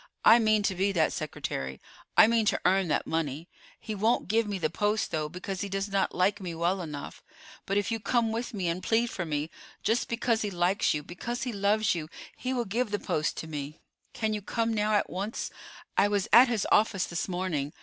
I 0.25 0.39
mean 0.39 0.63
to 0.63 0.73
be 0.73 0.91
that 0.93 1.13
secretary: 1.13 1.79
I 2.17 2.25
mean 2.25 2.47
to 2.47 2.59
earn 2.65 2.87
that 2.87 3.05
money. 3.05 3.47
He 3.79 3.93
won't 3.93 4.27
give 4.27 4.47
me 4.47 4.57
the 4.57 4.71
post, 4.71 5.11
though, 5.11 5.29
because 5.29 5.61
he 5.61 5.69
does 5.69 5.89
not 5.89 6.15
like 6.15 6.41
me 6.41 6.55
well 6.55 6.81
enough; 6.81 7.21
but 7.67 7.77
if 7.77 7.91
you 7.91 7.99
come 7.99 8.31
with 8.31 8.51
me 8.51 8.67
and 8.67 8.81
plead 8.81 9.11
for 9.11 9.25
me, 9.27 9.51
just 9.83 10.09
because 10.09 10.41
he 10.41 10.49
likes 10.49 10.95
you, 10.95 11.03
because 11.03 11.43
he 11.43 11.53
loves 11.53 11.93
you, 11.93 12.09
he 12.35 12.51
will 12.51 12.65
give 12.65 12.89
the 12.89 12.97
post 12.97 13.37
to 13.37 13.47
me. 13.47 13.79
Can 14.11 14.33
you 14.33 14.41
come 14.41 14.73
now, 14.73 14.93
at 14.95 15.07
once? 15.07 15.51
I 15.95 16.07
was 16.07 16.27
at 16.33 16.47
his 16.47 16.65
office 16.71 17.05
this 17.05 17.27
morning. 17.27 17.71